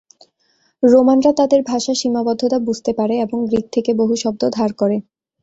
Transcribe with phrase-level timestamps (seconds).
[0.83, 4.97] রোমানরা তাদের ভাষার সীমাবদ্ধতা বুঝতে পারে এবং গ্রিক থেকে বহু শব্দ ধার করে।